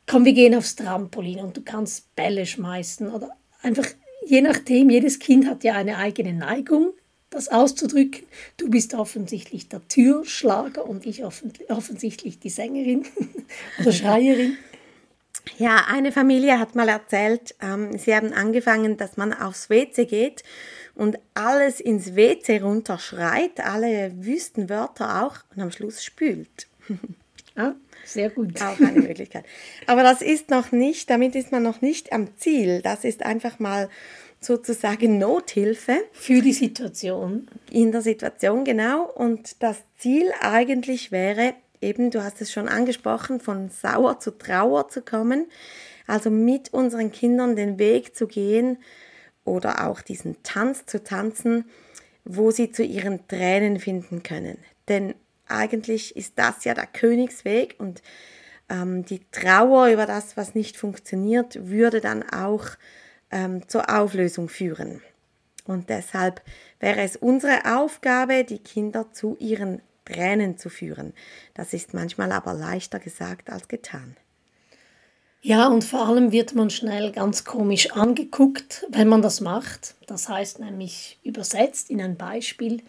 komm, 0.06 0.26
wir 0.26 0.34
gehen 0.34 0.54
aufs 0.54 0.76
Trampolin 0.76 1.40
und 1.40 1.58
du 1.58 1.62
kannst 1.62 2.16
Bälle 2.16 2.46
schmeißen 2.46 3.12
oder 3.12 3.32
einfach 3.64 3.88
je 4.26 4.42
nachdem, 4.42 4.90
jedes 4.90 5.18
Kind 5.20 5.48
hat 5.48 5.64
ja 5.64 5.74
eine 5.74 5.98
eigene 5.98 6.34
Neigung 6.34 6.94
das 7.34 7.50
auszudrücken. 7.50 8.26
Du 8.58 8.70
bist 8.70 8.94
offensichtlich 8.94 9.70
der 9.70 9.88
Türschlager 9.88 10.86
und 10.88 11.06
ich 11.06 11.24
offensichtlich 11.24 12.40
die 12.40 12.50
Sängerin 12.50 13.06
oder 13.80 13.92
Schreierin. 13.92 14.58
Ja, 15.58 15.86
eine 15.88 16.12
Familie 16.12 16.58
hat 16.58 16.76
mal 16.76 16.88
erzählt, 16.88 17.56
ähm, 17.62 17.98
sie 17.98 18.16
haben 18.16 18.34
angefangen, 18.34 18.98
dass 18.98 19.18
man 19.18 19.34
aufs 19.34 19.70
WC 19.70 20.06
geht 20.06 20.44
und 20.96 21.18
alles 21.34 21.80
ins 21.80 22.16
WC 22.16 22.60
runterschreit, 22.60 23.60
alle 23.60 24.14
Wüstenwörter 24.16 25.24
auch 25.24 25.38
und 25.54 25.62
am 25.62 25.72
Schluss 25.72 26.04
spült. 26.04 26.68
ah, 27.56 27.74
sehr 28.06 28.30
gut. 28.30 28.62
Auch 28.62 28.80
eine 28.80 29.02
Möglichkeit. 29.02 29.46
Aber 29.86 30.04
das 30.04 30.22
ist 30.22 30.50
noch 30.50 30.72
nicht, 30.72 31.10
damit 31.10 31.36
ist 31.36 31.52
man 31.52 31.64
noch 31.64 31.82
nicht 31.82 32.14
am 32.14 32.38
Ziel. 32.38 32.82
Das 32.82 33.04
ist 33.04 33.24
einfach 33.24 33.60
mal 33.60 33.90
sozusagen 34.46 35.18
Nothilfe. 35.18 36.04
Für 36.12 36.42
die 36.42 36.54
Situation. 36.54 37.48
In 37.72 37.92
der 37.92 38.02
Situation, 38.02 38.64
genau. 38.64 39.06
Und 39.06 39.62
das 39.62 39.78
Ziel 39.98 40.32
eigentlich 40.42 41.12
wäre, 41.12 41.54
eben, 41.82 42.12
du 42.12 42.24
hast 42.24 42.42
es 42.42 42.52
schon 42.52 42.68
angesprochen, 42.68 43.40
von 43.40 43.70
sauer 43.70 44.20
zu 44.20 44.32
Trauer 44.32 44.90
zu 44.90 45.02
kommen. 45.02 45.48
Also 46.08 46.30
mit 46.30 46.74
unseren 46.74 47.12
Kindern 47.12 47.56
den 47.56 47.80
Weg 47.80 48.16
zu 48.16 48.28
gehen 48.28 48.78
oder 49.46 49.88
auch 49.88 50.02
diesen 50.02 50.42
Tanz 50.44 50.86
zu 50.86 51.04
tanzen, 51.04 51.66
wo 52.26 52.52
sie 52.52 52.72
zu 52.72 52.84
ihren 52.84 53.28
Tränen 53.28 53.80
finden 53.80 54.24
können. 54.24 54.58
Denn 54.88 55.16
eigentlich 55.48 56.16
ist 56.16 56.34
das 56.38 56.64
ja 56.64 56.74
der 56.74 56.88
Königsweg 56.88 57.76
und 57.78 58.02
ähm, 58.70 59.06
die 59.06 59.22
Trauer 59.32 59.88
über 59.88 60.06
das, 60.06 60.38
was 60.38 60.56
nicht 60.56 60.78
funktioniert, 60.78 61.70
würde 61.70 62.02
dann 62.02 62.24
auch 62.30 62.66
ähm, 63.34 63.68
zur 63.68 63.90
Auflösung 63.90 64.48
führen. 64.48 65.02
Und 65.66 65.90
deshalb 65.90 66.42
wäre 66.80 67.02
es 67.02 67.16
unsere 67.16 67.78
Aufgabe, 67.78 68.44
die 68.44 68.60
Kinder 68.60 69.12
zu 69.12 69.36
ihren 69.40 69.82
Tränen 70.06 70.58
zu 70.58 70.70
führen. 70.70 71.14
Das 71.54 71.74
ist 71.74 71.94
manchmal 71.94 72.32
aber 72.32 72.54
leichter 72.54 73.00
gesagt 73.00 73.50
als 73.50 73.68
getan. 73.68 74.16
Ja, 75.42 75.68
und 75.68 75.84
vor 75.84 76.08
allem 76.08 76.32
wird 76.32 76.56
man 76.56 76.70
schnell 76.70 77.12
ganz 77.12 77.44
komisch 77.44 77.92
angeguckt, 77.92 78.86
wenn 78.90 79.10
man 79.10 79.22
das 79.22 79.42
macht. 79.42 79.96
Das 80.08 80.30
heißt 80.30 80.60
nämlich 80.60 81.20
übersetzt 81.24 81.90
in 81.90 82.02
ein 82.02 82.16
Beispiel, 82.16 82.82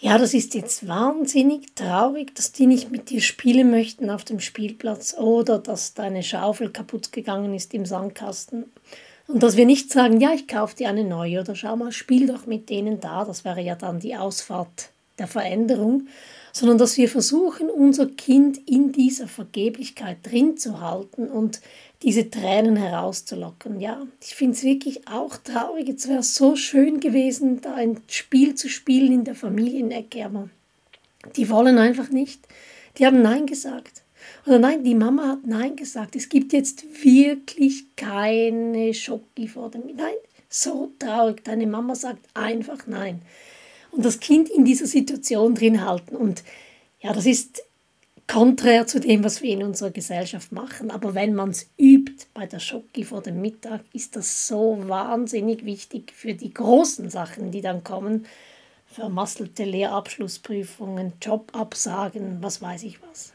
ja, 0.00 0.16
das 0.16 0.32
ist 0.32 0.54
jetzt 0.54 0.86
wahnsinnig 0.86 1.74
traurig, 1.74 2.34
dass 2.34 2.52
die 2.52 2.66
nicht 2.66 2.90
mit 2.90 3.10
dir 3.10 3.20
spielen 3.20 3.70
möchten 3.70 4.10
auf 4.10 4.24
dem 4.24 4.40
Spielplatz 4.40 5.14
oder 5.14 5.58
dass 5.58 5.94
deine 5.94 6.22
Schaufel 6.22 6.70
kaputt 6.70 7.10
gegangen 7.12 7.52
ist 7.52 7.74
im 7.74 7.84
Sandkasten 7.84 8.70
und 9.28 9.42
dass 9.42 9.56
wir 9.56 9.66
nicht 9.66 9.92
sagen, 9.92 10.20
ja, 10.20 10.32
ich 10.32 10.48
kaufe 10.48 10.74
dir 10.74 10.88
eine 10.88 11.04
neue 11.04 11.40
oder 11.40 11.54
schau 11.54 11.76
mal, 11.76 11.92
spiel 11.92 12.26
doch 12.26 12.46
mit 12.46 12.70
denen 12.70 12.98
da, 12.98 13.24
das 13.24 13.44
wäre 13.44 13.60
ja 13.60 13.74
dann 13.74 14.00
die 14.00 14.16
Ausfahrt 14.16 14.88
der 15.18 15.26
Veränderung, 15.26 16.08
sondern 16.52 16.78
dass 16.78 16.96
wir 16.96 17.08
versuchen, 17.08 17.68
unser 17.68 18.06
Kind 18.06 18.58
in 18.66 18.90
dieser 18.90 19.28
Vergeblichkeit 19.28 20.18
drin 20.22 20.56
zu 20.56 20.80
halten 20.80 21.28
und 21.28 21.60
diese 22.02 22.30
Tränen 22.30 22.76
herauszulocken. 22.76 23.80
Ja, 23.80 24.06
ich 24.22 24.34
finde 24.34 24.54
es 24.54 24.62
wirklich 24.62 25.06
auch 25.08 25.36
traurig. 25.36 25.88
Es 25.88 26.08
wäre 26.08 26.22
so 26.22 26.56
schön 26.56 27.00
gewesen, 27.00 27.60
da 27.60 27.74
ein 27.74 28.00
Spiel 28.08 28.54
zu 28.54 28.68
spielen 28.68 29.12
in 29.12 29.24
der 29.24 29.34
Familienecke, 29.34 30.24
aber 30.24 30.48
die 31.36 31.50
wollen 31.50 31.76
einfach 31.76 32.08
nicht. 32.08 32.40
Die 32.96 33.04
haben 33.04 33.20
Nein 33.20 33.46
gesagt. 33.46 34.02
Oder 34.46 34.58
nein, 34.58 34.84
die 34.84 34.94
Mama 34.94 35.28
hat 35.28 35.46
Nein 35.46 35.76
gesagt. 35.76 36.16
Es 36.16 36.28
gibt 36.28 36.52
jetzt 36.52 36.84
wirklich 37.04 37.96
keine 37.96 38.94
Schocki 38.94 39.48
vor 39.48 39.70
dem. 39.70 39.82
Nein, 39.94 40.14
so 40.48 40.92
traurig. 40.98 41.44
Deine 41.44 41.66
Mama 41.66 41.94
sagt 41.94 42.26
einfach 42.34 42.86
Nein. 42.86 43.22
Und 43.90 44.04
das 44.04 44.20
Kind 44.20 44.48
in 44.48 44.64
dieser 44.64 44.86
Situation 44.86 45.54
drin 45.54 45.84
halten. 45.84 46.16
Und 46.16 46.42
ja, 47.00 47.12
das 47.12 47.26
ist 47.26 47.62
konträr 48.26 48.86
zu 48.86 49.00
dem, 49.00 49.24
was 49.24 49.42
wir 49.42 49.52
in 49.52 49.62
unserer 49.62 49.90
Gesellschaft 49.90 50.52
machen. 50.52 50.90
Aber 50.90 51.14
wenn 51.14 51.34
man 51.34 51.50
es 51.50 51.68
übt 51.78 52.26
bei 52.34 52.46
der 52.46 52.60
Schocki 52.60 53.04
vor 53.04 53.22
dem 53.22 53.40
Mittag, 53.40 53.80
ist 53.92 54.14
das 54.16 54.46
so 54.46 54.78
wahnsinnig 54.86 55.64
wichtig 55.64 56.12
für 56.14 56.34
die 56.34 56.52
großen 56.52 57.10
Sachen, 57.10 57.50
die 57.50 57.62
dann 57.62 57.82
kommen. 57.82 58.26
Vermasselte 58.86 59.64
Lehrabschlussprüfungen, 59.64 61.14
Jobabsagen, 61.20 62.38
was 62.40 62.62
weiß 62.62 62.84
ich 62.84 63.00
was. 63.02 63.32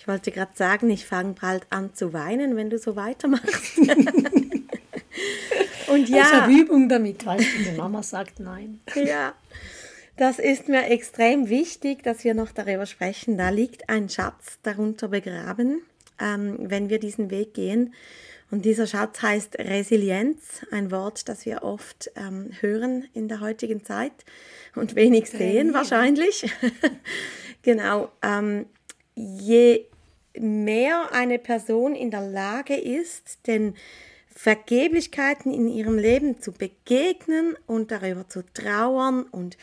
Ich 0.00 0.08
wollte 0.08 0.30
gerade 0.30 0.52
sagen, 0.54 0.88
ich 0.88 1.04
fange 1.04 1.34
bald 1.38 1.66
an 1.68 1.92
zu 1.92 2.14
weinen, 2.14 2.56
wenn 2.56 2.70
du 2.70 2.78
so 2.78 2.96
weitermachst. 2.96 3.76
Und 5.88 6.08
ja. 6.08 6.22
Ich 6.22 6.32
habe 6.32 6.50
Übung 6.50 6.88
damit, 6.88 7.26
weil 7.26 7.36
die 7.36 7.76
Mama 7.76 8.02
sagt 8.02 8.40
nein. 8.40 8.80
Ja. 8.94 9.34
Das 10.16 10.38
ist 10.38 10.68
mir 10.68 10.86
extrem 10.86 11.50
wichtig, 11.50 12.02
dass 12.02 12.24
wir 12.24 12.32
noch 12.32 12.50
darüber 12.50 12.86
sprechen. 12.86 13.36
Da 13.36 13.50
liegt 13.50 13.90
ein 13.90 14.08
Schatz 14.08 14.58
darunter 14.62 15.08
begraben, 15.08 15.82
ähm, 16.18 16.56
wenn 16.60 16.88
wir 16.88 16.98
diesen 16.98 17.30
Weg 17.30 17.52
gehen. 17.52 17.92
Und 18.50 18.64
dieser 18.64 18.86
Schatz 18.86 19.20
heißt 19.20 19.58
Resilienz, 19.58 20.64
ein 20.70 20.90
Wort, 20.90 21.28
das 21.28 21.44
wir 21.44 21.62
oft 21.62 22.10
ähm, 22.16 22.52
hören 22.60 23.04
in 23.12 23.28
der 23.28 23.40
heutigen 23.40 23.84
Zeit 23.84 24.24
und 24.74 24.94
wenig 24.94 25.28
sehen 25.28 25.74
wahrscheinlich. 25.74 26.50
genau. 27.62 28.10
Ähm, 28.22 28.64
je 29.14 29.89
mehr 30.38 31.12
eine 31.12 31.38
Person 31.38 31.94
in 31.94 32.10
der 32.10 32.22
Lage 32.22 32.76
ist, 32.76 33.46
den 33.46 33.74
Vergeblichkeiten 34.28 35.52
in 35.52 35.68
ihrem 35.68 35.98
Leben 35.98 36.40
zu 36.40 36.52
begegnen 36.52 37.56
und 37.66 37.90
darüber 37.90 38.28
zu 38.28 38.42
trauern 38.54 39.24
und 39.24 39.58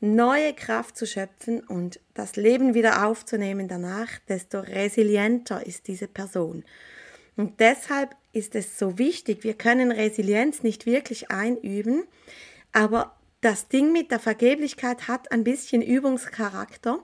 neue 0.00 0.54
Kraft 0.54 0.96
zu 0.96 1.06
schöpfen 1.06 1.60
und 1.60 2.00
das 2.14 2.36
Leben 2.36 2.74
wieder 2.74 3.06
aufzunehmen 3.06 3.68
danach, 3.68 4.08
desto 4.28 4.60
resilienter 4.60 5.66
ist 5.66 5.88
diese 5.88 6.08
Person. 6.08 6.64
Und 7.36 7.60
deshalb 7.60 8.14
ist 8.32 8.54
es 8.54 8.78
so 8.78 8.98
wichtig, 8.98 9.44
wir 9.44 9.54
können 9.54 9.90
Resilienz 9.90 10.62
nicht 10.62 10.86
wirklich 10.86 11.30
einüben, 11.30 12.04
aber 12.72 13.16
das 13.40 13.68
Ding 13.68 13.92
mit 13.92 14.10
der 14.10 14.20
Vergeblichkeit 14.20 15.08
hat 15.08 15.32
ein 15.32 15.44
bisschen 15.44 15.82
Übungscharakter. 15.82 17.02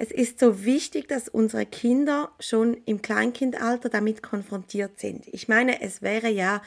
Es 0.00 0.12
ist 0.12 0.38
so 0.38 0.64
wichtig, 0.64 1.08
dass 1.08 1.28
unsere 1.28 1.66
Kinder 1.66 2.30
schon 2.38 2.76
im 2.86 3.02
Kleinkindalter 3.02 3.88
damit 3.88 4.22
konfrontiert 4.22 5.00
sind. 5.00 5.26
Ich 5.26 5.48
meine, 5.48 5.82
es 5.82 6.02
wäre 6.02 6.28
ja 6.28 6.62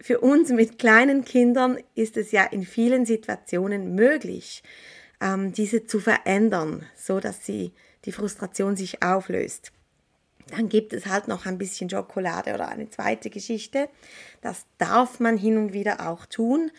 für 0.00 0.20
uns 0.20 0.50
mit 0.50 0.78
kleinen 0.78 1.24
Kindern 1.24 1.78
ist 1.96 2.16
es 2.16 2.30
ja 2.30 2.44
in 2.44 2.64
vielen 2.64 3.04
Situationen 3.04 3.96
möglich, 3.96 4.62
ähm, 5.20 5.52
diese 5.52 5.86
zu 5.86 5.98
verändern, 5.98 6.86
so 6.96 7.18
dass 7.18 7.44
sie 7.44 7.72
die 8.04 8.12
Frustration 8.12 8.76
sich 8.76 9.02
auflöst. 9.02 9.72
Dann 10.46 10.68
gibt 10.68 10.92
es 10.92 11.06
halt 11.06 11.26
noch 11.26 11.46
ein 11.46 11.58
bisschen 11.58 11.90
Schokolade 11.90 12.54
oder 12.54 12.68
eine 12.68 12.88
zweite 12.88 13.28
Geschichte. 13.28 13.88
Das 14.40 14.66
darf 14.78 15.18
man 15.18 15.36
hin 15.36 15.58
und 15.58 15.72
wieder 15.72 16.08
auch 16.08 16.26
tun, 16.26 16.70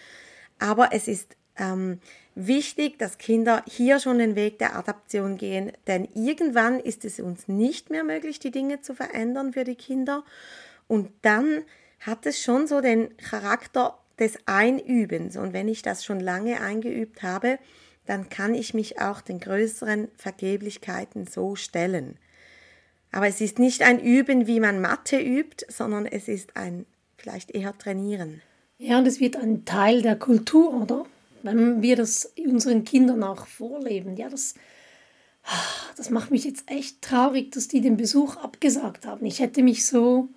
aber 0.59 0.93
es 0.93 1.09
ist 1.09 1.35
ähm, 1.57 1.99
wichtig, 2.47 2.97
dass 2.99 3.17
Kinder 3.17 3.63
hier 3.67 3.99
schon 3.99 4.19
den 4.19 4.35
Weg 4.35 4.59
der 4.59 4.75
Adaption 4.75 5.37
gehen, 5.37 5.71
denn 5.87 6.07
irgendwann 6.13 6.79
ist 6.79 7.05
es 7.05 7.19
uns 7.19 7.47
nicht 7.47 7.89
mehr 7.89 8.03
möglich, 8.03 8.39
die 8.39 8.51
Dinge 8.51 8.81
zu 8.81 8.93
verändern 8.93 9.53
für 9.53 9.63
die 9.63 9.75
Kinder 9.75 10.23
und 10.87 11.11
dann 11.21 11.63
hat 11.99 12.25
es 12.25 12.41
schon 12.41 12.67
so 12.67 12.81
den 12.81 13.15
Charakter 13.17 13.97
des 14.19 14.37
Einübens 14.45 15.37
und 15.37 15.53
wenn 15.53 15.67
ich 15.67 15.81
das 15.81 16.03
schon 16.05 16.19
lange 16.19 16.61
eingeübt 16.61 17.23
habe, 17.23 17.59
dann 18.05 18.29
kann 18.29 18.53
ich 18.53 18.73
mich 18.73 18.99
auch 18.99 19.21
den 19.21 19.39
größeren 19.39 20.07
Vergeblichkeiten 20.17 21.27
so 21.27 21.55
stellen. 21.55 22.17
Aber 23.11 23.27
es 23.27 23.41
ist 23.41 23.59
nicht 23.59 23.81
ein 23.81 23.99
Üben, 23.99 24.47
wie 24.47 24.59
man 24.59 24.81
Mathe 24.81 25.19
übt, 25.19 25.65
sondern 25.67 26.05
es 26.05 26.27
ist 26.27 26.55
ein 26.55 26.85
vielleicht 27.17 27.51
eher 27.51 27.77
Trainieren. 27.77 28.41
Ja, 28.77 28.97
und 28.97 29.07
es 29.07 29.19
wird 29.19 29.35
ein 29.35 29.65
Teil 29.65 30.01
der 30.01 30.15
Kultur, 30.15 30.73
oder? 30.73 31.05
Wenn 31.43 31.81
wir 31.81 31.95
das 31.95 32.33
unseren 32.37 32.83
Kindern 32.83 33.23
auch 33.23 33.47
vorleben, 33.47 34.17
ja, 34.17 34.29
das, 34.29 34.55
das 35.97 36.09
macht 36.09 36.31
mich 36.31 36.43
jetzt 36.43 36.63
echt 36.67 37.01
traurig, 37.01 37.51
dass 37.51 37.67
die 37.67 37.81
den 37.81 37.97
Besuch 37.97 38.37
abgesagt 38.37 39.05
haben. 39.05 39.25
Ich 39.25 39.39
hätte 39.39 39.63
mich 39.63 39.85
so 39.85 40.29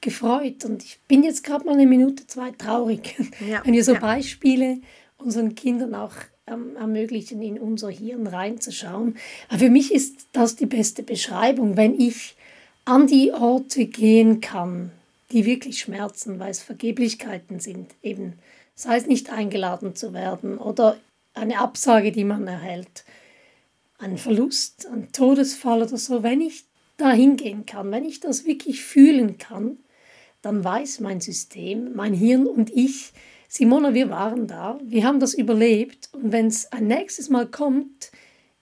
gefreut 0.00 0.64
und 0.64 0.82
ich 0.82 0.98
bin 1.08 1.22
jetzt 1.22 1.44
gerade 1.44 1.64
mal 1.66 1.74
eine 1.74 1.86
Minute, 1.86 2.26
zwei 2.26 2.50
traurig, 2.50 3.16
ja, 3.48 3.62
wenn 3.64 3.74
wir 3.74 3.84
so 3.84 3.94
ja. 3.94 4.00
Beispiele 4.00 4.80
unseren 5.18 5.54
Kindern 5.54 5.94
auch 5.94 6.14
ähm, 6.46 6.76
ermöglichen, 6.76 7.42
in 7.42 7.58
unser 7.58 7.90
Hirn 7.90 8.26
reinzuschauen. 8.26 9.16
Aber 9.48 9.58
für 9.58 9.70
mich 9.70 9.92
ist 9.92 10.26
das 10.32 10.56
die 10.56 10.66
beste 10.66 11.02
Beschreibung, 11.02 11.76
wenn 11.76 11.98
ich 11.98 12.36
an 12.84 13.06
die 13.06 13.32
Orte 13.32 13.86
gehen 13.86 14.40
kann, 14.40 14.90
die 15.32 15.44
wirklich 15.44 15.78
schmerzen, 15.78 16.38
weil 16.38 16.50
es 16.50 16.62
Vergeblichkeiten 16.62 17.60
sind, 17.60 17.94
eben 18.02 18.34
sei 18.80 18.96
es 18.96 19.06
nicht 19.06 19.30
eingeladen 19.30 19.94
zu 19.94 20.14
werden 20.14 20.56
oder 20.56 20.96
eine 21.34 21.58
Absage, 21.58 22.12
die 22.12 22.24
man 22.24 22.46
erhält, 22.46 23.04
ein 23.98 24.16
Verlust, 24.16 24.86
ein 24.86 25.12
Todesfall 25.12 25.82
oder 25.82 25.98
so, 25.98 26.22
wenn 26.22 26.40
ich 26.40 26.64
da 26.96 27.12
hingehen 27.12 27.66
kann, 27.66 27.90
wenn 27.90 28.04
ich 28.04 28.20
das 28.20 28.46
wirklich 28.46 28.82
fühlen 28.82 29.36
kann, 29.36 29.78
dann 30.40 30.64
weiß 30.64 31.00
mein 31.00 31.20
System, 31.20 31.94
mein 31.94 32.14
Hirn 32.14 32.46
und 32.46 32.70
ich, 32.70 33.12
Simona, 33.48 33.92
wir 33.92 34.08
waren 34.08 34.46
da, 34.46 34.78
wir 34.82 35.04
haben 35.04 35.20
das 35.20 35.34
überlebt. 35.34 36.08
Und 36.12 36.32
wenn 36.32 36.46
es 36.46 36.72
ein 36.72 36.86
nächstes 36.86 37.28
Mal 37.28 37.46
kommt, 37.46 38.10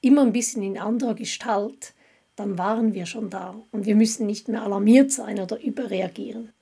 immer 0.00 0.22
ein 0.22 0.32
bisschen 0.32 0.62
in 0.62 0.78
anderer 0.78 1.14
Gestalt, 1.14 1.94
dann 2.34 2.58
waren 2.58 2.94
wir 2.94 3.06
schon 3.06 3.30
da. 3.30 3.62
Und 3.70 3.86
wir 3.86 3.94
müssen 3.94 4.26
nicht 4.26 4.48
mehr 4.48 4.62
alarmiert 4.62 5.12
sein 5.12 5.38
oder 5.38 5.62
überreagieren. 5.62 6.52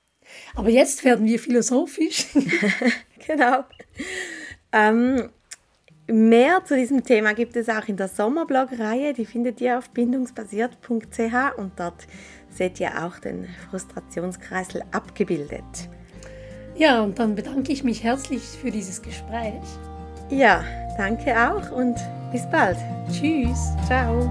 Aber 0.55 0.69
jetzt 0.69 1.05
werden 1.05 1.27
wir 1.27 1.38
philosophisch. 1.38 2.27
genau. 3.27 3.65
Ähm, 4.73 5.31
mehr 6.07 6.65
zu 6.65 6.77
diesem 6.77 7.05
Thema 7.05 7.35
gibt 7.35 7.57
es 7.57 7.69
auch 7.69 7.87
in 7.89 7.97
der 7.97 8.09
Sommerblog-Reihe. 8.09 9.12
Die 9.12 9.27
findet 9.27 9.61
ihr 9.61 9.79
auf 9.79 9.91
bindungsbasiert.ch 9.91 11.59
und 11.59 11.73
dort 11.79 12.07
seht 12.51 12.81
ihr 12.81 13.05
auch 13.05 13.19
den 13.19 13.47
Frustrationskreisel 13.71 14.83
abgebildet. 14.93 15.65
Ja, 16.77 17.03
und 17.03 17.19
dann 17.19 17.35
bedanke 17.35 17.73
ich 17.73 17.85
mich 17.85 18.03
herzlich 18.03 18.43
für 18.43 18.71
dieses 18.71 19.01
Gespräch. 19.01 19.62
Ja, 20.31 20.62
danke 20.97 21.35
auch 21.35 21.71
und 21.71 21.97
bis 22.33 22.49
bald. 22.51 22.77
Tschüss. 23.11 23.73
Ciao. 23.87 24.31